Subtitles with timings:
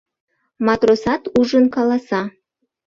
[0.65, 2.21] «Матросат ужын, каласа...